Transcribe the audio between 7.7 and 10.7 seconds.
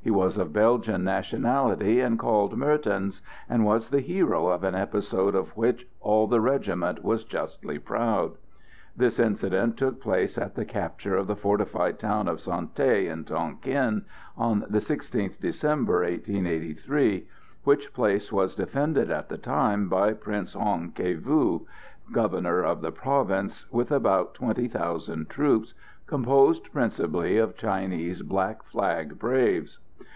proud. This incident took place at the